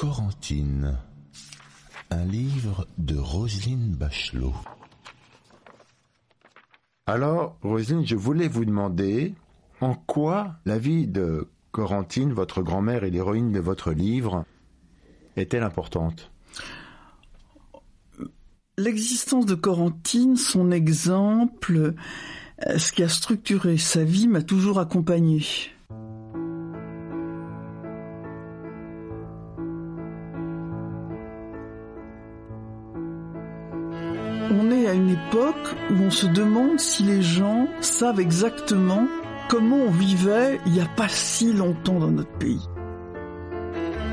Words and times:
Corentine, 0.00 0.96
un 2.10 2.24
livre 2.24 2.86
de 2.98 3.16
Roselyne 3.16 3.96
Bachelot. 3.96 4.54
Alors, 7.06 7.58
Roselyne, 7.62 8.06
je 8.06 8.14
voulais 8.14 8.46
vous 8.46 8.64
demander 8.64 9.34
en 9.80 9.96
quoi 9.96 10.54
la 10.66 10.78
vie 10.78 11.08
de 11.08 11.48
Corentine, 11.72 12.32
votre 12.32 12.62
grand-mère 12.62 13.02
et 13.02 13.10
l'héroïne 13.10 13.50
de 13.50 13.58
votre 13.58 13.90
livre, 13.90 14.44
est-elle 15.34 15.64
importante? 15.64 16.30
L'existence 18.76 19.46
de 19.46 19.56
Corentine, 19.56 20.36
son 20.36 20.70
exemple, 20.70 21.94
euh, 22.68 22.78
ce 22.78 22.92
qui 22.92 23.02
a 23.02 23.08
structuré 23.08 23.78
sa 23.78 24.04
vie 24.04 24.28
m'a 24.28 24.42
toujours 24.42 24.78
accompagné. 24.78 25.42
On 34.50 34.70
est 34.70 34.86
à 34.88 34.94
une 34.94 35.10
époque 35.10 35.76
où 35.90 36.02
on 36.04 36.10
se 36.10 36.26
demande 36.26 36.80
si 36.80 37.02
les 37.02 37.20
gens 37.20 37.68
savent 37.80 38.18
exactement 38.18 39.06
comment 39.48 39.76
on 39.76 39.90
vivait 39.90 40.58
il 40.64 40.72
n'y 40.72 40.80
a 40.80 40.88
pas 40.96 41.08
si 41.08 41.52
longtemps 41.52 41.98
dans 41.98 42.10
notre 42.10 42.32
pays. 42.38 42.66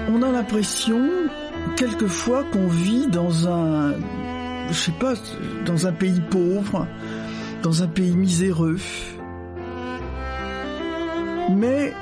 On 0.10 0.22
a 0.22 0.32
l'impression, 0.32 1.10
quelquefois, 1.78 2.44
qu'on 2.52 2.68
vit 2.68 3.08
dans 3.08 3.48
un, 3.48 3.94
je 4.70 4.74
sais 4.74 4.92
pas, 4.92 5.14
dans 5.66 5.88
un 5.88 5.94
pays 5.94 6.22
pauvre, 6.30 6.86
dans 7.64 7.82
un 7.82 7.88
pays 7.88 8.16
miséreux. 8.16 8.78
Mais 11.50 11.94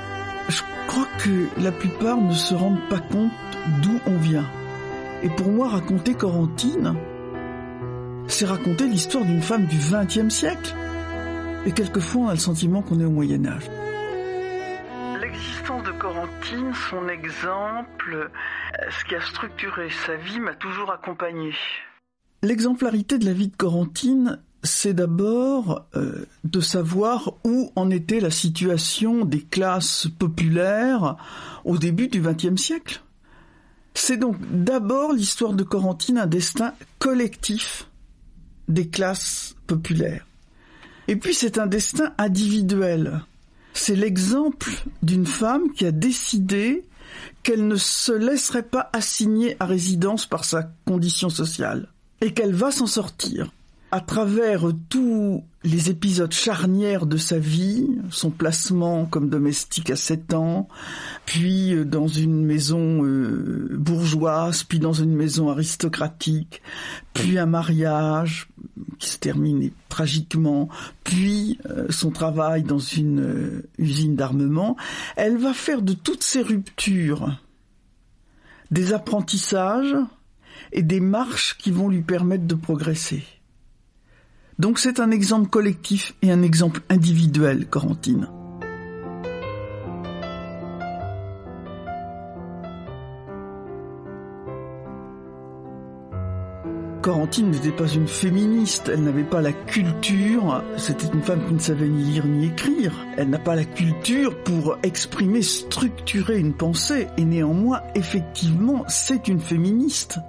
je 0.49 0.61
crois 0.87 1.07
que 1.19 1.61
la 1.61 1.71
plupart 1.71 2.17
ne 2.17 2.33
se 2.33 2.55
rendent 2.55 2.89
pas 2.89 2.99
compte 2.99 3.31
d'où 3.83 3.99
on 4.07 4.17
vient. 4.17 4.45
Et 5.21 5.29
pour 5.29 5.49
moi, 5.49 5.69
raconter 5.69 6.15
Corentine, 6.15 6.95
c'est 8.43 8.49
raconter 8.49 8.87
l'histoire 8.87 9.23
d'une 9.23 9.41
femme 9.41 9.67
du 9.67 9.77
XXe 9.77 10.27
siècle. 10.27 10.75
Et 11.65 11.71
quelquefois, 11.71 12.23
on 12.23 12.27
a 12.27 12.33
le 12.33 12.39
sentiment 12.39 12.81
qu'on 12.81 12.99
est 12.99 13.05
au 13.05 13.11
Moyen 13.11 13.45
Âge. 13.45 13.69
L'existence 15.21 15.83
de 15.83 15.91
Corentine, 15.93 16.73
son 16.89 17.07
exemple, 17.07 18.29
ce 18.89 19.05
qui 19.05 19.15
a 19.15 19.21
structuré 19.21 19.89
sa 20.05 20.17
vie 20.17 20.41
m'a 20.41 20.55
toujours 20.55 20.91
accompagné. 20.91 21.53
L'exemplarité 22.41 23.17
de 23.17 23.23
la 23.25 23.31
vie 23.31 23.47
de 23.47 23.55
Corentine, 23.55 24.41
c'est 24.61 24.93
d'abord 24.93 25.85
euh, 25.95 26.25
de 26.43 26.59
savoir 26.59 27.35
où 27.45 27.71
en 27.77 27.89
était 27.89 28.19
la 28.19 28.31
situation 28.31 29.23
des 29.23 29.41
classes 29.41 30.07
populaires 30.19 31.15
au 31.63 31.77
début 31.77 32.09
du 32.09 32.19
XXe 32.19 32.61
siècle. 32.61 33.03
C'est 33.93 34.17
donc 34.17 34.35
d'abord 34.51 35.13
l'histoire 35.13 35.53
de 35.53 35.63
Corentine 35.63 36.17
un 36.17 36.27
destin 36.27 36.73
collectif 36.99 37.87
des 38.67 38.87
classes 38.87 39.55
populaires. 39.67 40.25
Et 41.07 41.15
puis 41.15 41.33
c'est 41.33 41.57
un 41.57 41.67
destin 41.67 42.13
individuel. 42.17 43.21
C'est 43.73 43.95
l'exemple 43.95 44.71
d'une 45.01 45.25
femme 45.25 45.71
qui 45.73 45.85
a 45.85 45.91
décidé 45.91 46.85
qu'elle 47.43 47.67
ne 47.67 47.75
se 47.75 48.11
laisserait 48.11 48.63
pas 48.63 48.89
assigner 48.93 49.57
à 49.59 49.65
résidence 49.65 50.25
par 50.25 50.45
sa 50.45 50.71
condition 50.85 51.29
sociale 51.29 51.89
et 52.21 52.33
qu'elle 52.33 52.53
va 52.53 52.71
s'en 52.71 52.87
sortir 52.87 53.51
à 53.93 54.01
travers 54.01 54.71
tous 54.89 55.43
les 55.63 55.91
épisodes 55.91 56.31
charnières 56.31 57.05
de 57.05 57.17
sa 57.17 57.37
vie, 57.37 57.87
son 58.09 58.31
placement 58.31 59.05
comme 59.05 59.29
domestique 59.29 59.91
à 59.91 59.95
7 59.95 60.33
ans, 60.33 60.67
puis 61.27 61.75
euh, 61.75 61.85
dans 61.85 62.07
une 62.07 62.43
maison 62.43 63.05
euh, 63.05 63.69
bourgeoise, 63.77 64.63
puis 64.63 64.79
dans 64.79 64.93
une 64.93 65.13
maison 65.13 65.51
aristocratique, 65.51 66.63
puis 67.13 67.37
un 67.37 67.45
mariage 67.45 68.49
qui 68.97 69.09
se 69.09 69.19
termine 69.19 69.69
tragiquement, 69.89 70.69
puis 71.03 71.59
euh, 71.69 71.85
son 71.91 72.09
travail 72.09 72.63
dans 72.63 72.79
une 72.79 73.61
usine 73.77 74.15
d'armement, 74.15 74.75
elle 75.17 75.37
va 75.37 75.53
faire 75.53 75.83
de 75.83 75.93
toutes 75.93 76.23
ces 76.23 76.41
ruptures 76.41 77.39
des 78.71 78.91
apprentissages 78.91 79.95
et 80.71 80.81
des 80.81 80.99
marches 80.99 81.59
qui 81.59 81.69
vont 81.69 81.89
lui 81.89 82.01
permettre 82.01 82.47
de 82.47 82.55
progresser. 82.55 83.23
Donc 84.63 84.79
c'est 84.79 85.01
un 85.01 85.11
exemple 85.11 85.49
collectif 85.49 86.15
et 86.21 86.31
un 86.31 86.41
exemple 86.41 86.79
individuel, 86.87 87.67
Corentine. 87.67 88.29
Corentine 97.01 97.51
n'était 97.51 97.73
pas 97.73 97.89
une 97.89 98.07
féministe, 98.07 98.87
elle 98.87 99.03
n'avait 99.03 99.25
pas 99.25 99.41
la 99.41 99.51
culture, 99.51 100.63
c'était 100.77 101.13
une 101.13 101.23
femme 101.23 101.45
qui 101.45 101.55
ne 101.55 101.59
savait 101.59 101.89
ni 101.89 102.05
lire 102.05 102.25
ni 102.25 102.45
écrire, 102.45 102.93
elle 103.17 103.31
n'a 103.31 103.39
pas 103.39 103.57
la 103.57 103.65
culture 103.65 104.41
pour 104.45 104.77
exprimer, 104.81 105.41
structurer 105.41 106.39
une 106.39 106.53
pensée, 106.53 107.07
et 107.17 107.25
néanmoins, 107.25 107.81
effectivement, 107.95 108.85
c'est 108.87 109.27
une 109.27 109.41
féministe. 109.41 110.19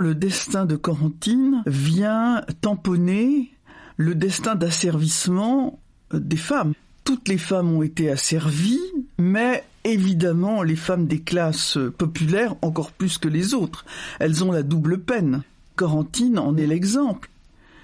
Le 0.00 0.14
destin 0.14 0.64
de 0.64 0.76
Corentine 0.76 1.64
vient 1.66 2.44
tamponner 2.60 3.50
le 3.96 4.14
destin 4.14 4.54
d'asservissement 4.54 5.80
des 6.14 6.36
femmes. 6.36 6.72
Toutes 7.02 7.26
les 7.26 7.36
femmes 7.36 7.72
ont 7.72 7.82
été 7.82 8.08
asservies, 8.08 8.78
mais 9.18 9.64
évidemment 9.82 10.62
les 10.62 10.76
femmes 10.76 11.08
des 11.08 11.20
classes 11.20 11.78
populaires 11.98 12.54
encore 12.62 12.92
plus 12.92 13.18
que 13.18 13.26
les 13.26 13.54
autres. 13.54 13.84
Elles 14.20 14.44
ont 14.44 14.52
la 14.52 14.62
double 14.62 15.00
peine. 15.00 15.42
Corentine 15.74 16.38
en 16.38 16.56
est 16.56 16.68
l'exemple. 16.68 17.28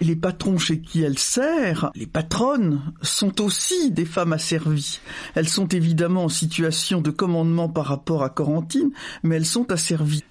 Les 0.01 0.15
patrons 0.15 0.59
chez 0.59 0.79
qui 0.79 1.03
elle 1.03 1.19
sert, 1.19 1.91
les 1.97 2.07
patronnes, 2.07 2.93
sont 3.03 3.41
aussi 3.41 3.91
des 3.91 4.05
femmes 4.05 4.35
asservies. 4.35 5.01
Elles 5.35 5.49
sont 5.49 5.67
évidemment 5.67 6.27
en 6.27 6.29
situation 6.29 7.01
de 7.01 7.11
commandement 7.11 7.69
par 7.69 7.87
rapport 7.87 8.23
à 8.23 8.31
Corentine, 8.31 8.93
mais 9.25 9.35
elles 9.35 9.47
sont 9.47 9.73
asservies 9.73 10.23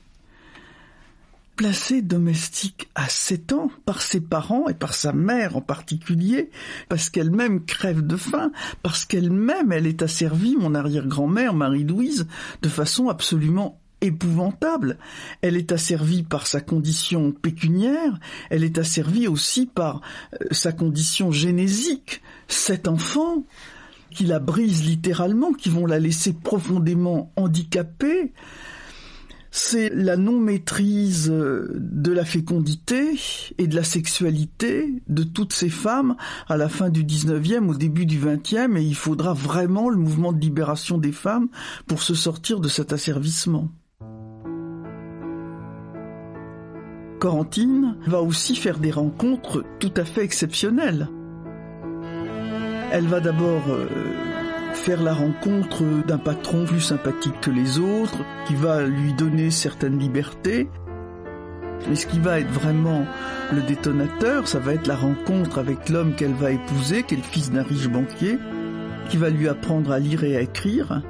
placée 1.55 2.01
domestique 2.01 2.89
à 2.95 3.07
7 3.09 3.53
ans 3.53 3.69
par 3.85 4.01
ses 4.01 4.19
parents 4.19 4.67
et 4.69 4.73
par 4.73 4.93
sa 4.93 5.13
mère 5.13 5.55
en 5.55 5.61
particulier, 5.61 6.49
parce 6.89 7.09
qu'elle-même 7.09 7.65
crève 7.65 8.01
de 8.01 8.15
faim, 8.15 8.51
parce 8.81 9.05
qu'elle-même 9.05 9.71
elle 9.71 9.87
est 9.87 10.01
asservie, 10.01 10.55
mon 10.55 10.75
arrière-grand-mère 10.75 11.53
Marie-Louise, 11.53 12.27
de 12.61 12.69
façon 12.69 13.09
absolument 13.09 13.79
épouvantable. 14.01 14.97
Elle 15.41 15.55
est 15.55 15.71
asservie 15.71 16.23
par 16.23 16.45
sa 16.47 16.61
condition 16.61 17.31
pécuniaire, 17.31 18.19
elle 18.49 18.63
est 18.63 18.77
asservie 18.77 19.27
aussi 19.27 19.65
par 19.65 20.01
euh, 20.33 20.47
sa 20.51 20.71
condition 20.71 21.31
génésique. 21.31 22.21
Cet 22.47 22.87
enfant 22.87 23.43
qui 24.11 24.25
la 24.25 24.39
brise 24.39 24.85
littéralement, 24.85 25.53
qui 25.53 25.69
vont 25.69 25.85
la 25.85 25.99
laisser 25.99 26.33
profondément 26.33 27.31
handicapée, 27.35 28.31
c'est 29.55 29.91
la 29.93 30.17
non-maîtrise 30.17 31.29
euh, 31.29 31.69
de 31.75 32.11
la 32.11 32.25
fécondité 32.25 33.13
et 33.59 33.67
de 33.67 33.75
la 33.75 33.83
sexualité 33.83 35.03
de 35.07 35.21
toutes 35.21 35.53
ces 35.53 35.69
femmes 35.69 36.15
à 36.47 36.57
la 36.57 36.69
fin 36.69 36.89
du 36.89 37.03
19e, 37.03 37.69
au 37.69 37.75
début 37.75 38.07
du 38.07 38.19
20e, 38.19 38.75
et 38.77 38.81
il 38.81 38.95
faudra 38.95 39.33
vraiment 39.33 39.89
le 39.89 39.97
mouvement 39.97 40.33
de 40.33 40.41
libération 40.41 40.97
des 40.97 41.11
femmes 41.11 41.49
pour 41.85 42.01
se 42.01 42.15
sortir 42.15 42.61
de 42.61 42.67
cet 42.67 42.93
asservissement. 42.93 43.69
Corentine 47.19 47.95
va 48.07 48.23
aussi 48.23 48.55
faire 48.55 48.79
des 48.79 48.91
rencontres 48.91 49.63
tout 49.79 49.93
à 49.95 50.03
fait 50.03 50.23
exceptionnelles. 50.23 51.09
Elle 52.91 53.05
va 53.05 53.19
d'abord 53.19 53.69
euh, 53.69 54.32
faire 54.75 55.01
la 55.01 55.13
rencontre 55.13 55.83
d'un 56.05 56.17
patron 56.17 56.65
plus 56.65 56.81
sympathique 56.81 57.39
que 57.41 57.51
les 57.51 57.79
autres, 57.79 58.23
qui 58.45 58.55
va 58.55 58.83
lui 58.83 59.13
donner 59.13 59.51
certaines 59.51 59.99
libertés. 59.99 60.69
Mais 61.89 61.95
ce 61.95 62.07
qui 62.07 62.19
va 62.19 62.39
être 62.39 62.51
vraiment 62.51 63.05
le 63.51 63.61
détonateur, 63.61 64.47
ça 64.47 64.59
va 64.59 64.73
être 64.73 64.87
la 64.87 64.95
rencontre 64.95 65.59
avec 65.59 65.89
l'homme 65.89 66.15
qu'elle 66.15 66.33
va 66.33 66.51
épouser, 66.51 67.03
qui 67.03 67.15
est 67.15 67.17
le 67.17 67.23
fils 67.23 67.51
d'un 67.51 67.63
riche 67.63 67.89
banquier. 67.89 68.39
qui 69.09 69.17
va 69.17 69.29
lui 69.29 69.49
apprendre 69.49 69.91
à 69.91 69.99
lire 69.99 70.23
et 70.23 70.37
à 70.37 70.41
écrire, 70.41 71.01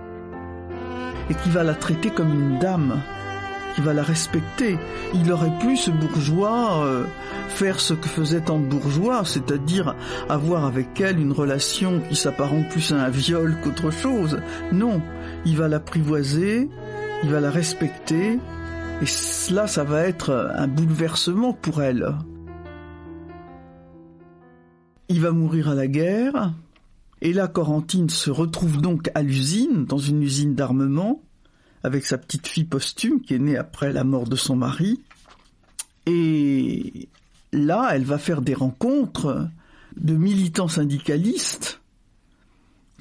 et 1.30 1.36
qui 1.36 1.50
va 1.50 1.64
la 1.64 1.76
traiter 1.76 2.10
comme 2.10 2.34
une 2.34 2.58
dame, 2.58 3.02
qui 3.74 3.82
va 3.82 3.94
la 3.94 4.04
respecter. 4.04 4.78
Il 5.14 5.32
aurait 5.32 5.58
pu, 5.60 5.78
ce 5.78 5.92
bourgeois, 5.92 6.86
euh, 6.86 7.06
faire 7.48 7.80
ce 7.80 7.94
que 7.94 8.08
faisait 8.08 8.42
tant 8.42 8.60
bourgeois, 8.60 9.24
c'est-à-dire 9.26 9.96
avoir 10.30 10.66
avec 10.66 11.00
elle 11.02 11.20
une 11.20 11.32
relation 11.32 12.02
qui 12.10 12.16
s'apparente 12.16 12.70
plus 12.70 12.92
à 12.92 13.04
un 13.04 13.10
viol 13.10 13.56
qu'autre 13.64 13.92
chose. 13.92 14.40
Non, 14.72 15.02
il 15.46 15.58
va 15.58 15.68
l'apprivoiser, 15.68 16.70
il 17.24 17.30
va 17.30 17.40
la 17.40 17.52
respecter, 17.52 18.40
et 19.02 19.06
cela, 19.06 19.68
ça 19.68 19.84
va 19.84 20.02
être 20.02 20.54
un 20.56 20.68
bouleversement 20.68 21.54
pour 21.54 21.82
elle. 21.82 22.16
Il 25.10 25.20
va 25.22 25.32
mourir 25.32 25.70
à 25.70 25.76
la 25.76 25.88
guerre, 25.88 26.54
et 27.22 27.32
là, 27.32 27.48
Corentine 27.48 28.10
se 28.10 28.30
retrouve 28.30 28.82
donc 28.82 29.10
à 29.16 29.22
l'usine, 29.22 29.86
dans 29.86 29.98
une 29.98 30.22
usine 30.22 30.56
d'armement, 30.56 31.22
avec 31.84 32.06
sa 32.06 32.18
petite 32.18 32.48
fille 32.48 32.64
posthume 32.64 33.22
qui 33.22 33.36
est 33.36 33.40
née 33.40 33.58
après 33.58 33.92
la 33.92 34.04
mort 34.04 34.28
de 34.28 34.36
son 34.36 34.56
mari. 34.56 35.02
Et 36.06 37.10
là, 37.52 37.90
elle 37.92 38.06
va 38.06 38.18
faire 38.18 38.42
des 38.42 38.54
rencontres 38.54 39.48
de 39.98 40.16
militants 40.16 40.68
syndicalistes 40.68 41.82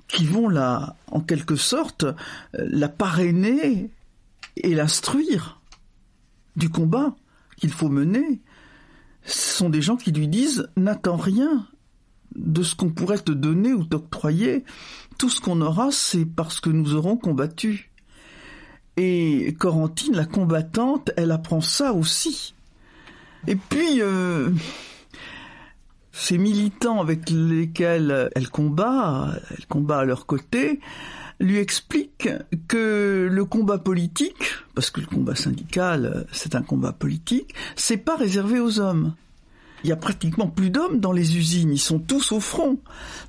qui 0.09 0.27
vont 0.27 0.49
la, 0.49 0.97
en 1.07 1.21
quelque 1.21 1.57
sorte, 1.57 2.05
la 2.53 2.89
parrainer 2.89 3.91
et 4.57 4.75
l'instruire 4.75 5.61
du 6.57 6.69
combat 6.69 7.15
qu'il 7.57 7.71
faut 7.71 7.89
mener. 7.89 8.41
Ce 9.25 9.57
sont 9.57 9.71
des 9.71 9.81
gens 9.81 9.97
qui 9.97 10.13
lui 10.13 10.29
disent 10.29 10.69
n'attends 10.77 11.17
rien 11.17 11.67
de 12.35 12.63
ce 12.63 12.75
qu'on 12.75 12.91
pourrait 12.91 13.19
te 13.19 13.33
donner 13.33 13.73
ou 13.73 13.85
t'octroyer. 13.85 14.65
Tout 15.19 15.29
ce 15.29 15.41
qu'on 15.41 15.61
aura, 15.61 15.91
c'est 15.93 16.27
parce 16.27 16.61
que 16.61 16.71
nous 16.71 16.95
aurons 16.95 17.17
combattu. 17.17 17.92
Et 18.97 19.55
Corentine, 19.59 20.15
la 20.15 20.27
combattante, 20.27 21.11
elle 21.17 21.31
apprend 21.31 21.61
ça 21.61 21.93
aussi. 21.93 22.55
Et 23.47 23.57
puis, 23.57 24.01
euh, 24.01 24.51
ces 26.13 26.39
militants 26.39 27.01
avec 27.01 27.31
lesquels 27.31 28.31
elle 28.35 28.49
combat, 28.51 29.35
elle 29.51 29.67
combat 29.67 30.01
à 30.01 30.05
leur 30.05 30.27
côté, 30.27 30.81
lui 31.41 31.59
expliquent 31.59 32.29
que 32.69 33.29
le 33.31 33.45
combat 33.45 33.79
politique, 33.79 34.55
parce 34.75 34.91
que 34.91 35.01
le 35.01 35.07
combat 35.07 35.35
syndical, 35.35 36.27
c'est 36.33 36.55
un 36.55 36.63
combat 36.63 36.93
politique, 36.93 37.55
c'est 37.75 37.97
pas 37.97 38.17
réservé 38.17 38.61
aux 38.61 38.79
hommes. 38.79 39.15
Il 39.85 39.91
y 39.91 39.93
a 39.93 39.97
pratiquement 39.97 40.47
plus 40.47 40.71
d'hommes 40.71 41.01
dans 41.01 41.11
les 41.11 41.37
usines, 41.37 41.73
ils 41.73 41.81
sont 41.81 41.99
tous 41.99 42.31
au 42.31 42.39
front. 42.39 42.79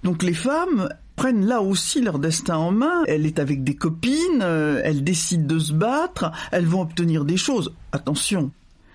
Donc 0.03 0.21
les 0.21 0.35
femmes, 0.35 0.89
prennent 1.15 1.45
là 1.45 1.61
aussi 1.61 2.01
leur 2.01 2.19
destin 2.19 2.57
en 2.57 2.71
main. 2.71 3.03
Elle 3.07 3.25
est 3.25 3.39
avec 3.39 3.63
des 3.63 3.75
copines, 3.75 4.41
euh, 4.41 4.81
elle 4.83 5.03
décide 5.03 5.47
de 5.47 5.59
se 5.59 5.73
battre, 5.73 6.31
elles 6.51 6.65
vont 6.65 6.81
obtenir 6.81 7.25
des 7.25 7.37
choses. 7.37 7.73
Attention, 7.91 8.51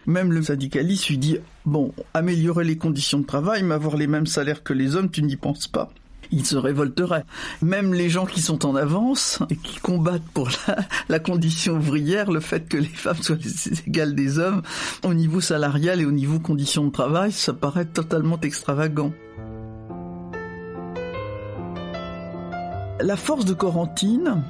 même 0.06 0.32
le 0.32 0.42
syndicaliste 0.42 1.08
lui 1.08 1.18
dit 1.18 1.38
bon, 1.66 1.92
améliorer 2.14 2.64
les 2.64 2.78
conditions 2.78 3.18
de 3.18 3.26
travail, 3.26 3.62
mais 3.62 3.74
avoir 3.74 3.96
les 3.96 4.06
mêmes 4.06 4.26
salaires 4.26 4.62
que 4.62 4.72
les 4.72 4.96
hommes, 4.96 5.10
tu 5.10 5.22
n'y 5.22 5.36
penses 5.36 5.66
pas. 5.66 5.90
Il 6.30 6.44
se 6.44 6.56
révolterait. 6.56 7.24
Même 7.62 7.94
les 7.94 8.10
gens 8.10 8.26
qui 8.26 8.42
sont 8.42 8.66
en 8.66 8.74
avance 8.76 9.38
et 9.50 9.56
qui 9.56 9.78
combattent 9.80 10.28
pour 10.34 10.50
la, 11.08 11.18
condition 11.20 11.76
ouvrière, 11.76 12.30
le 12.30 12.40
fait 12.40 12.68
que 12.68 12.76
les 12.76 12.84
femmes 12.84 13.22
soient 13.22 13.36
les 13.36 13.80
égales 13.86 14.14
des 14.14 14.38
hommes 14.38 14.62
au 15.04 15.14
niveau 15.14 15.40
salarial 15.40 16.00
et 16.00 16.04
au 16.04 16.12
niveau 16.12 16.38
conditions 16.38 16.86
de 16.86 16.92
travail, 16.92 17.32
ça 17.32 17.52
paraît 17.52 17.86
totalement 17.86 18.38
extravagant. 18.40 19.12
La 23.00 23.16
force 23.16 23.44
de 23.44 23.54
Corentine, 23.54 24.42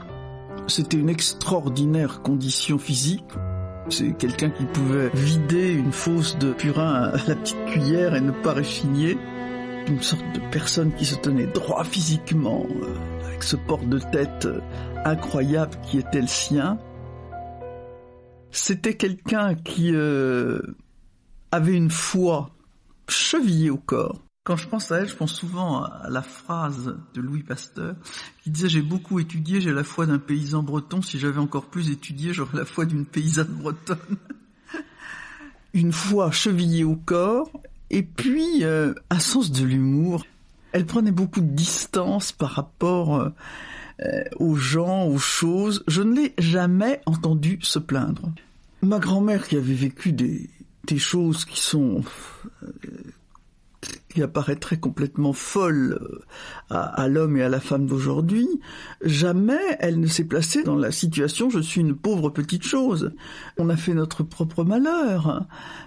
c'était 0.68 0.96
une 0.96 1.10
extraordinaire 1.10 2.22
condition 2.22 2.78
physique. 2.78 3.26
C'est 3.90 4.16
quelqu'un 4.16 4.48
qui 4.48 4.64
pouvait 4.64 5.10
vider 5.12 5.72
une 5.72 5.92
fosse 5.92 6.38
de 6.38 6.54
purin 6.54 7.10
à 7.12 7.28
la 7.28 7.36
petite 7.36 7.62
cuillère 7.66 8.14
et 8.14 8.22
ne 8.22 8.30
pas 8.30 8.54
réchigner. 8.54 9.18
Une 9.86 10.00
sorte 10.00 10.24
de 10.34 10.40
personne 10.50 10.94
qui 10.94 11.04
se 11.04 11.14
tenait 11.16 11.46
droit 11.46 11.84
physiquement, 11.84 12.64
euh, 12.82 13.26
avec 13.26 13.42
ce 13.42 13.56
port 13.56 13.84
de 13.84 13.98
tête 13.98 14.46
euh, 14.46 14.60
incroyable 15.04 15.76
qui 15.82 15.98
était 15.98 16.20
le 16.22 16.26
sien. 16.26 16.78
C'était 18.50 18.94
quelqu'un 18.94 19.54
qui 19.56 19.94
euh, 19.94 20.60
avait 21.52 21.74
une 21.74 21.90
foi 21.90 22.50
chevillée 23.08 23.70
au 23.70 23.78
corps. 23.78 24.22
Quand 24.48 24.56
je 24.56 24.66
pense 24.66 24.90
à 24.92 25.00
elle, 25.00 25.08
je 25.10 25.14
pense 25.14 25.34
souvent 25.34 25.82
à 25.82 26.08
la 26.08 26.22
phrase 26.22 26.96
de 27.12 27.20
Louis 27.20 27.42
Pasteur 27.42 27.96
qui 28.42 28.48
disait 28.48 28.70
j'ai 28.70 28.80
beaucoup 28.80 29.18
étudié, 29.18 29.60
j'ai 29.60 29.72
la 29.72 29.84
foi 29.84 30.06
d'un 30.06 30.18
paysan 30.18 30.62
breton, 30.62 31.02
si 31.02 31.18
j'avais 31.18 31.38
encore 31.38 31.66
plus 31.66 31.90
étudié, 31.90 32.32
j'aurais 32.32 32.56
la 32.56 32.64
foi 32.64 32.86
d'une 32.86 33.04
paysanne 33.04 33.48
bretonne. 33.48 34.16
Une 35.74 35.92
foi 35.92 36.30
chevillée 36.30 36.82
au 36.82 36.96
corps 36.96 37.50
et 37.90 38.02
puis 38.02 38.64
euh, 38.64 38.94
un 39.10 39.18
sens 39.18 39.52
de 39.52 39.66
l'humour. 39.66 40.24
Elle 40.72 40.86
prenait 40.86 41.12
beaucoup 41.12 41.42
de 41.42 41.54
distance 41.54 42.32
par 42.32 42.52
rapport 42.52 43.16
euh, 44.00 44.24
aux 44.38 44.56
gens, 44.56 45.04
aux 45.08 45.18
choses. 45.18 45.84
Je 45.88 46.00
ne 46.00 46.14
l'ai 46.14 46.34
jamais 46.38 47.02
entendu 47.04 47.58
se 47.60 47.78
plaindre. 47.78 48.32
Ma 48.80 48.98
grand-mère 48.98 49.46
qui 49.46 49.56
avait 49.56 49.74
vécu 49.74 50.12
des, 50.12 50.48
choses 50.96 51.44
qui 51.44 51.60
sont 51.60 52.02
apparaîtrait 54.22 54.78
complètement 54.78 55.32
folle 55.32 55.98
euh, 56.02 56.18
à, 56.70 57.08
l'homme 57.08 57.36
et 57.36 57.42
à 57.42 57.48
la 57.48 57.60
femme 57.60 57.86
d'aujourd'hui, 57.86 58.48
jamais 59.02 59.60
elle 59.80 60.00
ne 60.00 60.06
s'est 60.06 60.24
placée 60.24 60.62
dans 60.62 60.76
la 60.76 60.92
situation 60.92 61.50
je 61.50 61.60
suis 61.60 61.80
une 61.80 61.96
pauvre 61.96 62.30
petite 62.30 62.64
chose. 62.64 63.12
On 63.58 63.68
a 63.68 63.76
fait 63.76 63.94
notre 63.94 64.22
propre 64.22 64.64
malheur. 64.64 65.46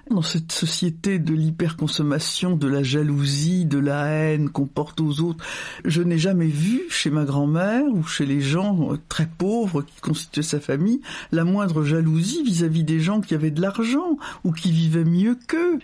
Dans 0.10 0.22
cette 0.22 0.51
société 0.51 1.19
de 1.19 1.33
l'hyperconsommation, 1.33 2.57
de 2.57 2.68
la 2.68 2.83
jalousie, 2.83 3.66
de 3.66 3.80
la 3.80 4.06
haine 4.06 4.50
qu'on 4.50 4.66
porte 4.66 5.00
aux 5.00 5.22
autres, 5.22 5.44
je 5.86 6.01
n'ai 6.01 6.18
jamais 6.18 6.48
vu 6.48 6.81
chez 6.89 7.10
ma 7.10 7.24
grand-mère 7.24 7.86
ou 7.94 8.04
chez 8.04 8.25
les 8.25 8.42
gens 8.42 8.98
très 9.07 9.28
pauvres 9.28 9.83
qui 9.83 10.01
constituaient 10.01 10.42
sa 10.42 10.60
famille 10.60 11.01
la 11.31 11.44
moindre 11.44 11.83
jalousie 11.83 12.44
vis-à-vis 12.44 12.81
-vis 12.81 12.86
des 12.86 13.00
gens 13.00 13.22
qui 13.22 13.36
avaient 13.36 13.51
de 13.51 13.62
l'argent 13.62 14.18
ou 14.44 14.51
qui 14.51 14.72
vivaient 14.72 15.06
mieux 15.06 15.38
qu'eux. 15.48 15.80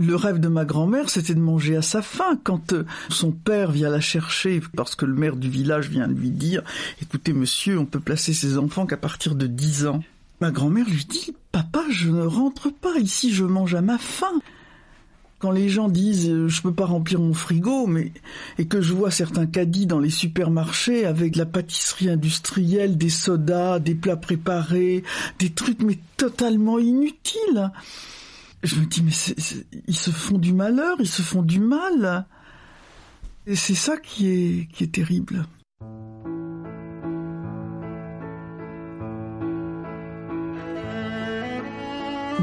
Le 0.00 0.16
rêve 0.16 0.40
de 0.40 0.48
ma 0.48 0.64
grand-mère, 0.64 1.10
c'était 1.10 1.34
de 1.34 1.40
manger 1.40 1.76
à 1.76 1.82
sa 1.82 2.00
faim. 2.00 2.40
Quand 2.42 2.72
euh, 2.72 2.86
son 3.10 3.32
père 3.32 3.70
vient 3.70 3.90
la 3.90 4.00
chercher, 4.00 4.62
parce 4.74 4.94
que 4.94 5.04
le 5.04 5.12
maire 5.12 5.36
du 5.36 5.50
village 5.50 5.90
vient 5.90 6.06
lui 6.06 6.30
dire, 6.30 6.62
écoutez 7.02 7.34
monsieur, 7.34 7.78
on 7.78 7.84
peut 7.84 8.00
placer 8.00 8.32
ses 8.32 8.56
enfants 8.56 8.86
qu'à 8.86 8.96
partir 8.96 9.34
de 9.34 9.46
10 9.46 9.86
ans. 9.86 10.02
Ma 10.40 10.50
grand-mère 10.52 10.88
lui 10.88 11.04
dit, 11.04 11.34
papa, 11.52 11.84
je 11.90 12.08
ne 12.08 12.22
rentre 12.22 12.72
pas 12.72 12.98
ici, 12.98 13.30
je 13.30 13.44
mange 13.44 13.74
à 13.74 13.82
ma 13.82 13.98
faim. 13.98 14.40
Quand 15.38 15.50
les 15.50 15.68
gens 15.68 15.90
disent 15.90 16.30
euh, 16.30 16.48
je 16.48 16.62
peux 16.62 16.72
pas 16.72 16.86
remplir 16.86 17.20
mon 17.20 17.34
frigo, 17.34 17.86
mais 17.86 18.12
et 18.56 18.66
que 18.66 18.80
je 18.80 18.94
vois 18.94 19.10
certains 19.10 19.46
caddies 19.46 19.86
dans 19.86 19.98
les 19.98 20.08
supermarchés 20.08 21.04
avec 21.04 21.36
la 21.36 21.44
pâtisserie 21.44 22.08
industrielle, 22.08 22.96
des 22.96 23.10
sodas, 23.10 23.80
des 23.80 23.94
plats 23.94 24.16
préparés, 24.16 25.04
des 25.38 25.50
trucs 25.50 25.82
mais 25.82 25.98
totalement 26.16 26.78
inutiles 26.78 27.70
je 28.62 28.76
me 28.76 28.86
dis, 28.86 29.02
mais 29.02 29.12
ils 29.86 29.96
se 29.96 30.10
font 30.10 30.38
du 30.38 30.52
malheur, 30.52 30.96
ils 31.00 31.08
se 31.08 31.22
font 31.22 31.42
du 31.42 31.60
mal. 31.60 32.26
Et 33.46 33.56
c'est 33.56 33.74
ça 33.74 33.96
qui 33.96 34.28
est, 34.28 34.68
qui 34.72 34.84
est 34.84 34.94
terrible. 34.94 35.46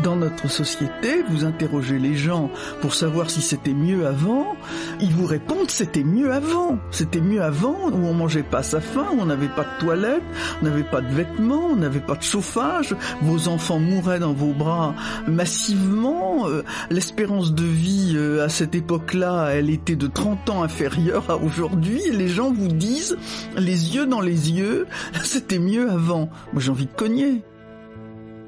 Dans 0.04 0.16
notre 0.16 0.50
société, 0.50 1.24
vous 1.30 1.46
interrogez 1.46 1.98
les 1.98 2.16
gens 2.16 2.52
pour 2.82 2.94
savoir 2.94 3.30
si 3.30 3.42
c'était 3.42 3.74
mieux 3.74 4.06
avant, 4.06 4.56
ils 5.00 5.14
vous 5.14 5.26
répondent 5.26 5.70
c'était 5.70 6.04
mieux 6.04 6.32
avant. 6.32 6.78
C'était 6.92 7.22
mieux 7.22 7.42
avant 7.42 7.90
où 7.92 8.06
on 8.06 8.14
mangeait 8.14 8.44
pas 8.44 8.64
sa 8.64 8.82
faim, 8.82 9.06
où 9.14 9.22
on 9.22 9.26
n'avait 9.26 9.48
pas 9.48 9.64
de 9.64 9.80
toilette, 9.80 10.24
on 10.62 10.66
n'avait 10.66 10.84
pas 10.84 11.02
de 11.02 11.14
vêtements, 11.14 11.68
on 11.72 11.76
n'avait 11.76 12.00
pas 12.00 12.16
de 12.16 12.24
chauffage, 12.24 12.96
vos 13.22 13.48
enfants 13.48 13.80
mouraient 13.80 14.20
dans 14.20 14.34
vos 14.34 14.54
bras 14.54 14.96
massivement, 15.28 16.48
euh, 16.48 16.64
l'espérance 16.90 17.54
de 17.54 17.64
vie 17.64 18.14
euh, 18.16 18.44
à 18.44 18.50
cette 18.50 18.76
époque-là, 18.76 19.50
elle 19.50 19.70
était 19.70 19.96
de 19.96 20.08
30 20.08 20.50
ans 20.50 20.64
inférieure 20.64 21.30
à 21.30 21.38
aujourd'hui, 21.38 22.02
les 22.12 22.28
gens 22.28 22.52
vous 22.52 22.70
disent 22.70 23.18
les 23.56 23.96
yeux 23.96 24.06
dans 24.06 24.22
les 24.22 24.52
yeux, 24.52 24.88
c'était 25.24 25.60
mieux 25.60 25.90
avant. 25.90 26.30
Moi 26.54 26.62
j'ai 26.62 26.72
envie 26.72 26.86
de 26.86 26.92
cogner. 26.92 27.44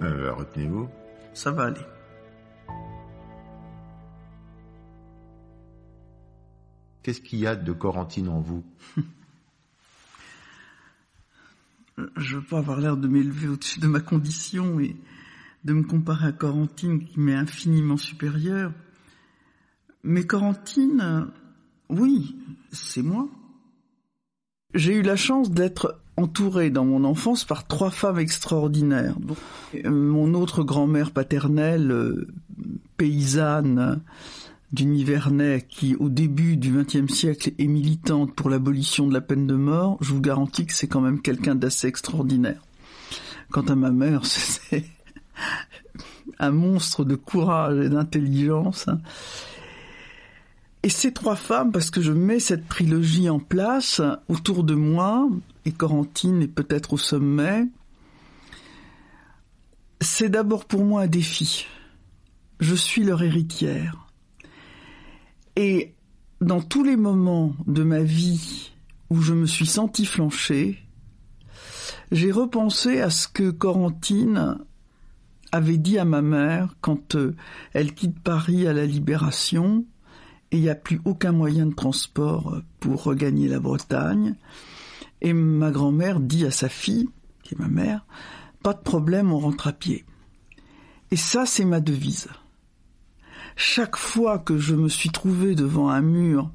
Euh, 0.01 0.31
retenez-vous 0.33 0.87
ça 1.39 1.51
va 1.51 1.67
aller. 1.67 1.85
Qu'est-ce 7.01 7.21
qu'il 7.21 7.39
y 7.39 7.47
a 7.47 7.55
de 7.55 7.71
Corentine 7.71 8.27
en 8.27 8.41
vous? 8.41 8.65
Je 12.17 12.35
veux 12.35 12.43
pas 12.43 12.57
avoir 12.57 12.81
l'air 12.81 12.97
de 12.97 13.07
m'élever 13.07 13.47
au-dessus 13.47 13.79
de 13.79 13.87
ma 13.87 14.01
condition 14.01 14.81
et 14.81 14.97
de 15.63 15.73
me 15.73 15.83
comparer 15.83 16.27
à 16.27 16.33
Corentine 16.33 17.05
qui 17.05 17.21
m'est 17.21 17.35
infiniment 17.35 17.95
supérieure. 17.95 18.73
Mais 20.03 20.25
Corentine, 20.27 21.31
oui, 21.87 22.35
c'est 22.73 23.01
moi. 23.01 23.29
J'ai 24.75 24.93
eu 24.93 25.01
la 25.01 25.15
chance 25.15 25.49
d'être 25.49 25.99
entouré 26.15 26.69
dans 26.69 26.85
mon 26.85 27.03
enfance 27.03 27.43
par 27.43 27.65
trois 27.65 27.89
femmes 27.89 28.19
extraordinaires. 28.19 29.15
Mon 29.83 30.35
autre 30.35 30.63
grand-mère 30.63 31.09
paternelle, 31.09 31.91
euh, 31.91 32.27
paysanne 32.97 34.01
du 34.71 34.85
Nivernais, 34.85 35.65
qui 35.67 35.95
au 35.95 36.07
début 36.07 36.55
du 36.55 36.71
XXe 36.71 37.11
siècle 37.11 37.51
est 37.57 37.67
militante 37.67 38.35
pour 38.35 38.51
l'abolition 38.51 39.07
de 39.07 39.13
la 39.13 39.21
peine 39.21 39.47
de 39.47 39.55
mort, 39.55 39.97
je 40.01 40.13
vous 40.13 40.21
garantis 40.21 40.67
que 40.67 40.73
c'est 40.73 40.87
quand 40.87 41.01
même 41.01 41.21
quelqu'un 41.21 41.55
d'assez 41.55 41.87
extraordinaire. 41.87 42.61
Quant 43.49 43.63
à 43.63 43.75
ma 43.75 43.89
mère, 43.89 44.23
c'est 44.25 44.85
un 46.37 46.51
monstre 46.51 47.05
de 47.05 47.15
courage 47.15 47.83
et 47.83 47.89
d'intelligence. 47.89 48.87
Et 50.83 50.89
ces 50.89 51.11
trois 51.11 51.35
femmes, 51.35 51.71
parce 51.71 51.89
que 51.89 52.01
je 52.01 52.13
mets 52.13 52.39
cette 52.39 52.69
trilogie 52.69 53.29
en 53.29 53.39
place 53.39 54.01
autour 54.29 54.63
de 54.63 54.75
moi, 54.75 55.27
et 55.65 55.71
Corentine 55.71 56.41
est 56.41 56.47
peut-être 56.47 56.93
au 56.93 56.97
sommet, 56.97 57.65
c'est 59.99 60.29
d'abord 60.29 60.65
pour 60.65 60.85
moi 60.85 61.01
un 61.01 61.07
défi. 61.07 61.67
Je 62.61 62.75
suis 62.75 63.03
leur 63.03 63.23
héritière. 63.23 64.07
Et 65.57 65.93
dans 66.39 66.61
tous 66.61 66.83
les 66.83 66.95
moments 66.95 67.53
de 67.67 67.83
ma 67.83 68.01
vie 68.01 68.71
où 69.09 69.21
je 69.21 69.33
me 69.33 69.45
suis 69.45 69.65
sentie 69.65 70.05
flancher, 70.05 70.81
j'ai 72.11 72.31
repensé 72.31 73.01
à 73.01 73.09
ce 73.09 73.27
que 73.27 73.51
Corentine 73.51 74.57
avait 75.51 75.77
dit 75.77 75.97
à 75.97 76.05
ma 76.05 76.21
mère 76.21 76.75
quand 76.79 77.15
euh, 77.15 77.35
elle 77.73 77.93
quitte 77.93 78.19
Paris 78.19 78.67
à 78.67 78.73
la 78.73 78.85
Libération 78.85 79.85
il 80.51 80.61
n'y 80.61 80.69
a 80.69 80.75
plus 80.75 81.01
aucun 81.05 81.31
moyen 81.31 81.65
de 81.65 81.75
transport 81.75 82.53
euh, 82.53 82.63
pour 82.79 83.03
regagner 83.03 83.47
la 83.47 83.59
Bretagne. 83.59 84.35
Et 85.21 85.33
ma 85.33 85.71
grand-mère 85.71 86.19
dit 86.19 86.45
à 86.45 86.51
sa 86.51 86.69
fille, 86.69 87.09
qui 87.43 87.55
est 87.55 87.59
ma 87.59 87.67
mère, 87.67 88.05
pas 88.63 88.73
de 88.73 88.79
problème, 88.79 89.31
on 89.31 89.39
rentre 89.39 89.67
à 89.67 89.73
pied. 89.73 90.05
Et 91.11 91.15
ça, 91.15 91.45
c'est 91.45 91.65
ma 91.65 91.79
devise. 91.79 92.27
Chaque 93.55 93.97
fois 93.97 94.39
que 94.39 94.57
je 94.57 94.75
me 94.75 94.87
suis 94.87 95.09
trouvé 95.09 95.55
devant 95.55 95.89
un 95.89 96.01
mur 96.01 96.51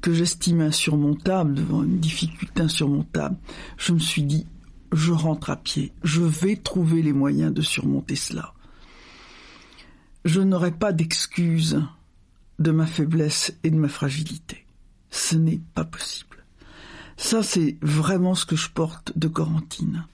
que 0.00 0.12
j'estimais 0.12 0.64
insurmontable, 0.64 1.54
devant 1.54 1.84
une 1.84 1.98
difficulté 1.98 2.62
insurmontable, 2.62 3.36
je 3.76 3.92
me 3.92 3.98
suis 3.98 4.22
dit, 4.22 4.46
je 4.92 5.12
rentre 5.12 5.50
à 5.50 5.56
pied, 5.56 5.92
je 6.02 6.22
vais 6.22 6.56
trouver 6.56 7.02
les 7.02 7.12
moyens 7.12 7.52
de 7.52 7.62
surmonter 7.62 8.16
cela. 8.16 8.54
Je 10.24 10.40
n'aurai 10.40 10.72
pas 10.72 10.92
d'excuses 10.92 11.80
de 12.60 12.70
ma 12.70 12.86
faiblesse 12.86 13.52
et 13.64 13.70
de 13.70 13.76
ma 13.76 13.88
fragilité. 13.88 14.66
Ce 15.10 15.34
n'est 15.34 15.60
pas 15.74 15.84
possible. 15.84 16.44
Ça, 17.16 17.42
c'est 17.42 17.76
vraiment 17.82 18.34
ce 18.34 18.46
que 18.46 18.56
je 18.56 18.70
porte 18.70 19.18
de 19.18 19.28
Corentine. 19.28 20.06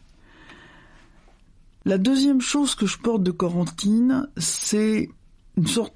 La 1.84 1.98
deuxième 1.98 2.40
chose 2.40 2.74
que 2.74 2.86
je 2.86 2.98
porte 2.98 3.22
de 3.22 3.30
Corentine, 3.30 4.28
c'est 4.36 5.10
une 5.56 5.66
sorte, 5.66 5.94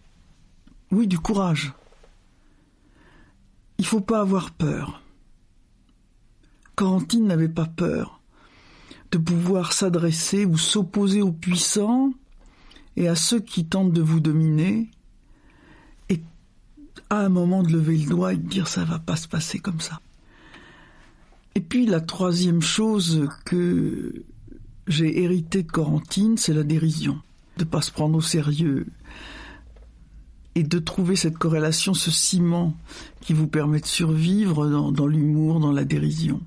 oui, 0.90 1.06
du 1.06 1.18
courage. 1.18 1.72
Il 3.78 3.86
faut 3.86 4.00
pas 4.00 4.20
avoir 4.20 4.50
peur. 4.50 5.02
Corentine 6.74 7.26
n'avait 7.26 7.48
pas 7.48 7.66
peur 7.66 8.20
de 9.10 9.18
pouvoir 9.18 9.72
s'adresser 9.72 10.44
ou 10.44 10.56
s'opposer 10.56 11.22
aux 11.22 11.32
puissants 11.32 12.12
et 12.96 13.08
à 13.08 13.16
ceux 13.16 13.40
qui 13.40 13.66
tentent 13.66 13.92
de 13.92 14.02
vous 14.02 14.20
dominer 14.20 14.90
à 17.08 17.20
un 17.20 17.28
moment 17.28 17.62
de 17.62 17.72
lever 17.72 17.96
le 17.96 18.06
doigt 18.06 18.34
et 18.34 18.36
de 18.36 18.48
dire 18.48 18.68
ça 18.68 18.84
va 18.84 18.98
pas 18.98 19.16
se 19.16 19.28
passer 19.28 19.58
comme 19.58 19.80
ça. 19.80 20.00
Et 21.54 21.60
puis 21.60 21.86
la 21.86 22.00
troisième 22.00 22.62
chose 22.62 23.28
que 23.44 24.24
j'ai 24.86 25.22
hérité 25.22 25.62
de 25.62 25.70
Corentine, 25.70 26.36
c'est 26.36 26.54
la 26.54 26.62
dérision, 26.62 27.20
de 27.56 27.64
pas 27.64 27.82
se 27.82 27.90
prendre 27.90 28.16
au 28.16 28.22
sérieux 28.22 28.86
et 30.54 30.62
de 30.62 30.78
trouver 30.78 31.16
cette 31.16 31.38
corrélation, 31.38 31.94
ce 31.94 32.10
ciment 32.10 32.76
qui 33.20 33.32
vous 33.32 33.46
permet 33.46 33.80
de 33.80 33.86
survivre 33.86 34.68
dans, 34.68 35.06
l'humour, 35.06 35.60
dans 35.60 35.72
la 35.72 35.84
dérision. 35.84 36.40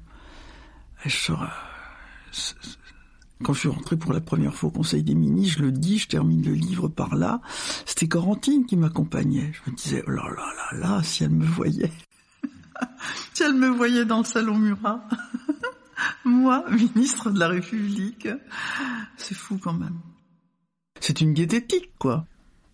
Quand 3.42 3.54
je 3.54 3.60
suis 3.60 3.70
rentré 3.70 3.98
pour 3.98 4.13
la 4.13 4.22
première 4.22 4.54
fois 4.54 4.70
au 4.70 4.72
Conseil 4.72 5.04
des 5.04 5.16
ministres, 5.16 5.60
je 5.60 5.63
le 5.63 5.72
dis, 5.72 5.98
je 5.98 6.08
termine 6.08 6.44
le 6.44 6.54
livre 6.54 6.88
par 6.88 7.16
là, 7.16 7.42
c'était 7.86 8.08
Corentine 8.08 8.66
qui 8.66 8.78
m'accompagnait. 8.78 9.52
Je 9.54 9.72
me 9.72 9.75
disais, 9.75 10.04
oh 10.08 10.12
là 10.12 10.24
là 10.30 10.46
là 10.58 10.80
là, 10.80 11.04
si 11.04 11.24
elle 11.24 11.32
me 11.32 11.46
voyait. 11.46 11.92
si 13.34 13.44
elle 13.44 13.56
me 13.56 13.68
voyait 13.68 14.06
dans 14.06 14.20
le 14.20 14.25
salon 14.25 14.58
Murat. 14.58 15.08
Moi, 16.25 16.63
ministre 16.70 17.32
de 17.32 17.40
la 17.40 17.48
République. 17.48 18.28
C'est 19.18 19.36
fou 19.36 19.58
quand 19.62 19.74
même. 19.74 20.00
C'est 21.00 21.22
une 21.22 21.34
diététique, 21.34 21.92
quoi. 22.00 22.25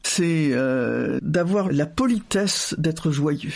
C'est 0.04 0.52
euh, 0.54 1.20
d'avoir 1.22 1.72
la 1.72 1.86
politesse 1.86 2.76
d'être 2.78 3.12
joyeux. 3.12 3.54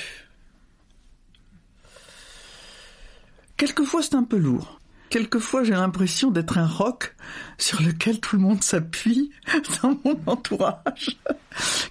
Quelquefois, 3.58 4.02
c'est 4.02 4.16
un 4.16 4.24
peu 4.24 4.38
lourd. 4.38 4.80
Quelquefois, 5.10 5.64
j'ai 5.64 5.74
l'impression 5.74 6.32
d'être 6.32 6.58
un 6.58 6.66
roc 6.66 7.16
sur 7.58 7.82
lequel 7.82 8.20
tout 8.20 8.36
le 8.36 8.42
monde 8.42 8.64
s'appuie 8.64 9.32
dans 9.84 10.00
mon 10.04 10.20
entourage. 10.26 11.20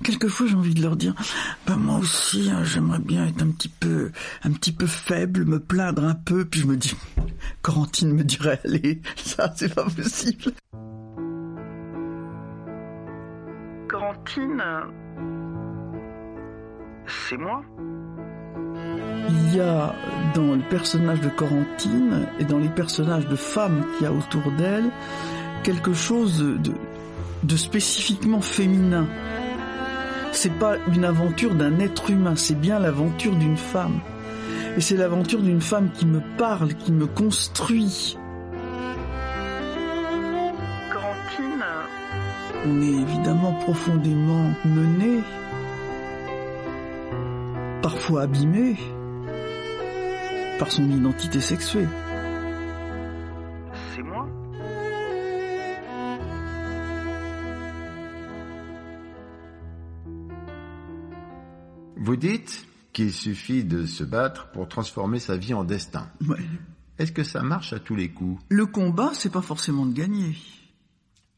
Quelquefois, 0.02 0.46
j'ai 0.48 0.56
envie 0.56 0.74
de 0.74 0.82
leur 0.82 0.96
dire, 0.96 1.14
bah 1.66 1.76
moi 1.76 1.98
aussi, 1.98 2.50
hein, 2.50 2.64
j'aimerais 2.64 2.98
bien 2.98 3.26
être 3.26 3.42
un 3.42 3.50
petit 3.50 3.68
peu, 3.68 4.10
un 4.42 4.50
petit 4.50 4.72
peu 4.72 4.86
faible, 4.86 5.44
me 5.44 5.60
plaindre 5.60 6.04
un 6.04 6.14
peu. 6.14 6.44
Puis 6.44 6.60
je 6.60 6.66
me 6.66 6.76
dis, 6.76 6.94
Corentine 7.62 8.12
me 8.12 8.24
dirait, 8.24 8.60
allez, 8.64 9.00
ça, 9.16 9.52
c'est 9.56 9.72
pas 9.72 9.84
possible. 9.84 10.52
Corentine, 13.88 14.62
c'est 17.06 17.36
moi 17.36 17.62
il 19.32 19.56
y 19.56 19.60
a 19.60 19.94
dans 20.34 20.52
le 20.52 20.62
personnage 20.68 21.20
de 21.20 21.28
Corentine 21.28 22.26
et 22.38 22.44
dans 22.44 22.58
les 22.58 22.68
personnages 22.68 23.26
de 23.26 23.36
femmes 23.36 23.84
qu'il 23.96 24.04
y 24.04 24.08
a 24.08 24.12
autour 24.12 24.50
d'elle 24.52 24.90
quelque 25.62 25.94
chose 25.94 26.38
de, 26.38 26.72
de 27.42 27.56
spécifiquement 27.56 28.40
féminin. 28.40 29.06
C'est 30.32 30.52
pas 30.58 30.76
une 30.92 31.04
aventure 31.04 31.54
d'un 31.54 31.78
être 31.78 32.10
humain, 32.10 32.34
c'est 32.36 32.58
bien 32.58 32.78
l'aventure 32.78 33.34
d'une 33.36 33.56
femme. 33.56 34.00
Et 34.76 34.80
c'est 34.80 34.96
l'aventure 34.96 35.40
d'une 35.40 35.60
femme 35.60 35.90
qui 35.92 36.06
me 36.06 36.20
parle, 36.36 36.74
qui 36.74 36.92
me 36.92 37.06
construit. 37.06 38.18
Corentine. 40.90 41.64
On 42.66 42.82
est 42.82 43.02
évidemment 43.02 43.52
profondément 43.52 44.50
mené, 44.64 45.20
parfois 47.82 48.22
abîmé 48.22 48.76
par 50.62 50.70
son 50.70 50.88
identité 50.92 51.40
sexuée. 51.40 51.88
C'est 53.92 54.02
moi 54.04 54.28
Vous 61.96 62.14
dites 62.14 62.64
qu'il 62.92 63.12
suffit 63.12 63.64
de 63.64 63.86
se 63.86 64.04
battre 64.04 64.52
pour 64.52 64.68
transformer 64.68 65.18
sa 65.18 65.36
vie 65.36 65.52
en 65.52 65.64
destin. 65.64 66.08
Est-ce 66.96 67.10
que 67.10 67.24
ça 67.24 67.42
marche 67.42 67.72
à 67.72 67.80
tous 67.80 67.96
les 67.96 68.12
coups? 68.12 68.40
Le 68.48 68.66
combat, 68.66 69.10
c'est 69.14 69.32
pas 69.32 69.42
forcément 69.42 69.84
de 69.84 69.92
gagner. 69.92 70.36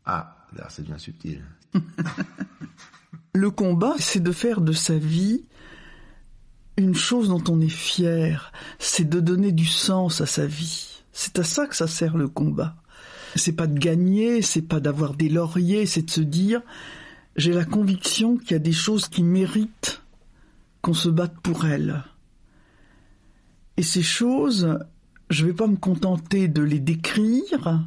Ah, 0.04 0.36
là, 0.54 0.68
ça 0.68 0.82
devient 0.82 1.00
subtil. 1.00 1.42
Le 3.34 3.50
combat, 3.50 3.94
c'est 3.98 4.22
de 4.22 4.32
faire 4.32 4.60
de 4.60 4.72
sa 4.72 4.98
vie 4.98 5.46
une 6.76 6.94
chose 6.94 7.28
dont 7.28 7.42
on 7.48 7.60
est 7.60 7.68
fier, 7.68 8.52
c'est 8.78 9.08
de 9.08 9.20
donner 9.20 9.52
du 9.52 9.66
sens 9.66 10.20
à 10.20 10.26
sa 10.26 10.46
vie. 10.46 11.02
C'est 11.12 11.38
à 11.38 11.44
ça 11.44 11.66
que 11.66 11.76
ça 11.76 11.86
sert 11.86 12.16
le 12.16 12.28
combat. 12.28 12.74
C'est 13.36 13.52
pas 13.52 13.66
de 13.66 13.78
gagner, 13.78 14.42
c'est 14.42 14.62
pas 14.62 14.80
d'avoir 14.80 15.14
des 15.14 15.28
lauriers, 15.28 15.86
c'est 15.86 16.02
de 16.02 16.10
se 16.10 16.20
dire 16.20 16.62
j'ai 17.36 17.52
la 17.52 17.64
conviction 17.64 18.36
qu'il 18.36 18.52
y 18.52 18.54
a 18.54 18.60
des 18.60 18.72
choses 18.72 19.08
qui 19.08 19.22
méritent 19.22 20.02
qu'on 20.82 20.94
se 20.94 21.08
batte 21.08 21.38
pour 21.42 21.66
elles. 21.66 22.04
Et 23.76 23.82
ces 23.82 24.02
choses, 24.02 24.78
je 25.30 25.46
vais 25.46 25.52
pas 25.52 25.66
me 25.66 25.76
contenter 25.76 26.46
de 26.46 26.62
les 26.62 26.78
décrire, 26.78 27.84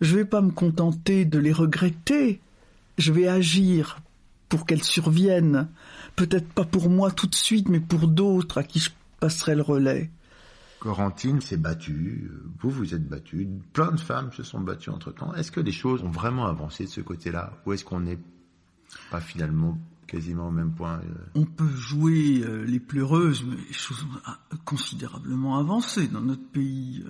je 0.00 0.16
vais 0.16 0.24
pas 0.24 0.42
me 0.42 0.50
contenter 0.50 1.24
de 1.24 1.38
les 1.38 1.52
regretter, 1.52 2.40
je 2.98 3.12
vais 3.12 3.28
agir 3.28 4.00
pour 4.50 4.66
qu'elles 4.66 4.84
surviennent, 4.84 5.68
peut-être 6.20 6.52
pas 6.52 6.66
pour 6.66 6.90
moi 6.90 7.10
tout 7.10 7.26
de 7.26 7.34
suite, 7.34 7.70
mais 7.70 7.80
pour 7.80 8.06
d'autres 8.06 8.58
à 8.58 8.62
qui 8.62 8.78
je 8.78 8.90
passerai 9.20 9.54
le 9.54 9.62
relais. 9.62 10.10
Corentine 10.78 11.40
s'est 11.40 11.56
battue, 11.56 12.30
vous 12.60 12.68
vous 12.68 12.94
êtes 12.94 13.08
battue, 13.08 13.48
plein 13.72 13.90
de 13.92 14.00
femmes 14.00 14.30
se 14.32 14.42
sont 14.42 14.60
battues 14.60 14.90
entre 14.90 15.12
temps. 15.12 15.34
Est-ce 15.34 15.50
que 15.50 15.60
les 15.60 15.72
choses 15.72 16.02
ont 16.02 16.10
vraiment 16.10 16.46
avancé 16.46 16.84
de 16.84 16.90
ce 16.90 17.00
côté-là 17.00 17.54
Ou 17.64 17.72
est-ce 17.72 17.86
qu'on 17.86 18.00
n'est 18.00 18.18
pas 19.10 19.20
finalement 19.20 19.78
quasiment 20.06 20.48
au 20.48 20.50
même 20.50 20.72
point. 20.72 20.98
Euh? 20.98 21.26
On 21.36 21.44
peut 21.44 21.70
jouer 21.76 22.44
les 22.66 22.80
pleureuses, 22.80 23.44
mais 23.46 23.56
les 23.56 23.72
choses 23.72 24.04
ont 24.04 24.56
considérablement 24.64 25.58
avancé 25.58 26.08
dans 26.08 26.20
notre 26.20 26.46
pays. 26.48 27.04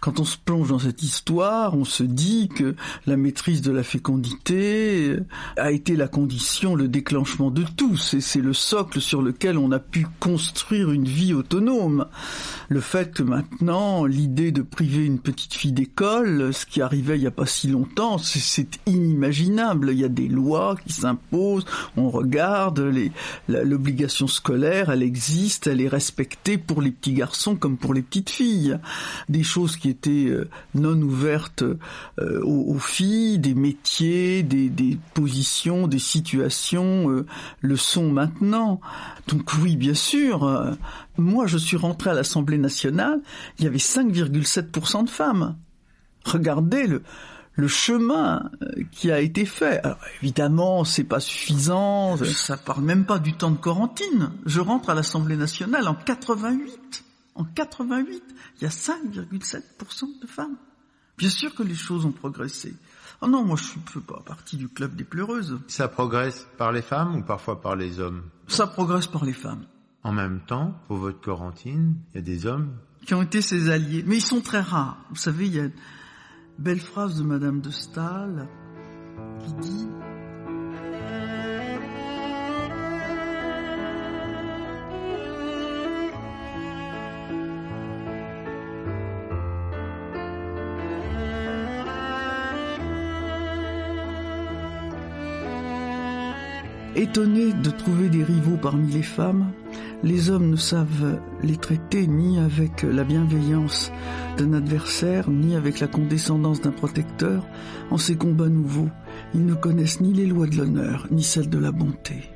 Quand 0.00 0.20
on 0.20 0.24
se 0.24 0.36
plonge 0.36 0.68
dans 0.68 0.78
cette 0.78 1.02
histoire, 1.02 1.74
on 1.74 1.84
se 1.84 2.04
dit 2.04 2.48
que 2.48 2.76
la 3.06 3.16
maîtrise 3.16 3.62
de 3.62 3.72
la 3.72 3.82
fécondité 3.82 5.16
a 5.56 5.72
été 5.72 5.96
la 5.96 6.08
condition, 6.08 6.74
le 6.74 6.88
déclenchement 6.88 7.50
de 7.50 7.64
tout. 7.76 7.96
C'est 7.96 8.40
le 8.40 8.52
socle 8.52 9.00
sur 9.00 9.22
lequel 9.22 9.58
on 9.58 9.72
a 9.72 9.80
pu 9.80 10.06
construire 10.20 10.90
une 10.90 11.06
vie 11.06 11.34
autonome. 11.34 12.06
Le 12.68 12.80
fait 12.80 13.12
que 13.12 13.22
maintenant, 13.22 14.04
l'idée 14.04 14.52
de 14.52 14.62
priver 14.62 15.04
une 15.04 15.18
petite 15.18 15.54
fille 15.54 15.72
d'école, 15.72 16.52
ce 16.52 16.64
qui 16.66 16.80
arrivait 16.80 17.16
il 17.16 17.22
n'y 17.22 17.26
a 17.26 17.32
pas 17.32 17.46
si 17.46 17.68
longtemps, 17.68 18.18
c'est 18.18 18.78
inimaginable. 18.86 19.90
Il 19.92 19.98
y 19.98 20.04
a 20.04 20.08
des 20.08 20.28
lois 20.28 20.76
qui 20.86 20.92
s'imposent, 20.92 21.66
on 21.96 22.10
regarde, 22.10 22.92
l'obligation 23.48 24.26
scolaire, 24.26 24.90
elle 24.90 25.02
existe, 25.02 25.66
elle 25.66 25.80
est 25.80 25.88
respectée 25.88 26.58
pour 26.58 26.82
les 26.82 26.90
petits 26.90 27.14
garçons 27.14 27.56
comme 27.56 27.76
pour 27.76 27.94
les 27.94 28.02
petites 28.02 28.30
filles. 28.30 28.78
Des 29.28 29.42
choses 29.42 29.76
qui 29.76 29.87
étaient 29.88 30.26
euh, 30.26 30.48
non 30.74 31.00
ouvertes 31.00 31.62
euh, 31.62 32.42
aux, 32.42 32.78
filles, 32.78 33.38
des 33.38 33.54
métiers, 33.54 34.42
des, 34.42 34.98
positions, 35.14 35.88
des 35.88 35.98
situations 35.98 37.10
euh, 37.10 37.26
le 37.60 37.76
sont 37.76 38.10
maintenant. 38.10 38.80
Donc 39.26 39.52
oui, 39.62 39.76
bien 39.76 39.94
sûr, 39.94 40.76
moi 41.16 41.46
je 41.46 41.58
suis 41.58 41.76
rentré 41.76 42.10
à 42.10 42.14
l'Assemblée 42.14 42.58
nationale, 42.58 43.20
il 43.58 43.64
y 43.64 43.68
avait 43.68 43.78
5,7% 43.78 45.04
de 45.04 45.10
femmes. 45.10 45.56
Regardez 46.24 46.86
le, 46.86 47.02
le 47.54 47.68
chemin 47.68 48.50
qui 48.92 49.10
a 49.10 49.20
été 49.20 49.44
fait. 49.44 49.80
Alors, 49.84 49.98
évidemment, 50.22 50.84
c'est 50.84 51.04
pas 51.04 51.20
suffisant, 51.20 52.16
ça 52.16 52.56
parle 52.56 52.84
même 52.84 53.04
pas 53.04 53.18
du 53.18 53.32
temps 53.32 53.50
de 53.50 53.56
Corentine. 53.56 54.30
Je 54.46 54.60
rentre 54.60 54.90
à 54.90 54.94
l'Assemblée 54.94 55.36
nationale 55.36 55.88
en 55.88 55.94
88. 55.94 57.04
En 57.38 57.44
88, 57.44 58.22
il 58.56 58.62
y 58.62 58.66
a 58.66 58.68
5,7% 58.68 60.20
de 60.20 60.26
femmes. 60.26 60.56
Bien 61.16 61.30
sûr 61.30 61.54
que 61.54 61.62
les 61.62 61.76
choses 61.76 62.04
ont 62.04 62.12
progressé. 62.12 62.74
Oh 63.22 63.28
non, 63.28 63.44
moi 63.44 63.56
je 63.56 63.62
suis 63.62 64.00
pas 64.00 64.20
partie 64.26 64.56
du 64.56 64.68
club 64.68 64.96
des 64.96 65.04
pleureuses. 65.04 65.58
Ça 65.68 65.86
progresse 65.86 66.48
par 66.58 66.72
les 66.72 66.82
femmes 66.82 67.14
ou 67.14 67.22
parfois 67.22 67.60
par 67.60 67.76
les 67.76 68.00
hommes? 68.00 68.24
Ça 68.48 68.66
progresse 68.66 69.06
par 69.06 69.24
les 69.24 69.32
femmes. 69.32 69.64
En 70.02 70.12
même 70.12 70.40
temps, 70.40 70.80
pour 70.88 70.96
votre 70.96 71.20
Corentine, 71.20 71.94
il 72.12 72.16
y 72.16 72.18
a 72.18 72.22
des 72.22 72.44
hommes? 72.44 72.76
Qui 73.06 73.14
ont 73.14 73.22
été 73.22 73.40
ses 73.40 73.70
alliés, 73.70 74.02
mais 74.04 74.16
ils 74.16 74.24
sont 74.24 74.40
très 74.40 74.60
rares. 74.60 74.98
Vous 75.10 75.16
savez, 75.16 75.46
il 75.46 75.54
y 75.54 75.60
a 75.60 75.64
une 75.64 75.72
belle 76.58 76.80
phrase 76.80 77.18
de 77.18 77.22
Madame 77.22 77.60
de 77.60 77.70
Stahl 77.70 78.48
qui 79.44 79.52
dit 79.54 79.88
Étonnés 96.98 97.52
de 97.52 97.70
trouver 97.70 98.08
des 98.08 98.24
rivaux 98.24 98.56
parmi 98.56 98.90
les 98.90 99.04
femmes, 99.04 99.52
les 100.02 100.30
hommes 100.30 100.50
ne 100.50 100.56
savent 100.56 101.20
les 101.44 101.56
traiter 101.56 102.08
ni 102.08 102.40
avec 102.40 102.82
la 102.82 103.04
bienveillance 103.04 103.92
d'un 104.36 104.52
adversaire, 104.52 105.30
ni 105.30 105.54
avec 105.54 105.78
la 105.78 105.86
condescendance 105.86 106.60
d'un 106.60 106.72
protecteur. 106.72 107.46
En 107.92 107.98
ces 107.98 108.16
combats 108.16 108.48
nouveaux, 108.48 108.88
ils 109.32 109.46
ne 109.46 109.54
connaissent 109.54 110.00
ni 110.00 110.12
les 110.12 110.26
lois 110.26 110.48
de 110.48 110.56
l'honneur, 110.56 111.06
ni 111.12 111.22
celles 111.22 111.48
de 111.48 111.58
la 111.58 111.70
bonté. 111.70 112.28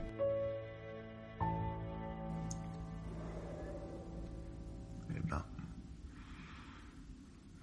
Eh 5.10 5.20
ben, 5.28 5.44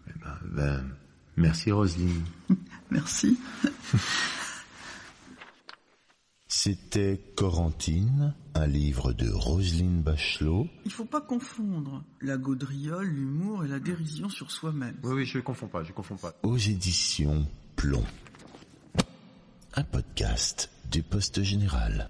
eh 0.09 0.19
ben, 0.21 0.37
ben 0.51 0.83
merci 1.37 1.71
Roselyne. 1.71 2.25
merci. 2.91 3.39
C'était 6.61 7.17
Corentine, 7.37 8.33
un 8.53 8.67
livre 8.67 9.13
de 9.13 9.29
Roselyne 9.29 10.01
Bachelot. 10.01 10.67
Il 10.83 10.91
faut 10.91 11.05
pas 11.05 11.21
confondre 11.21 12.03
la 12.19 12.35
gaudriole, 12.35 13.07
l'humour 13.07 13.63
et 13.63 13.69
la 13.69 13.79
dérision 13.79 14.27
sur 14.27 14.51
soi-même. 14.51 14.97
Oui, 15.03 15.13
oui, 15.13 15.25
je 15.25 15.37
ne 15.37 15.43
confonds 15.43 15.69
pas, 15.69 15.83
je 15.83 15.93
confonds 15.93 16.17
pas. 16.17 16.33
Aux 16.43 16.57
éditions 16.57 17.47
Plomb. 17.77 18.03
Un 19.73 19.83
podcast 19.83 20.69
du 20.91 21.01
Poste 21.01 21.43
Général. 21.43 22.09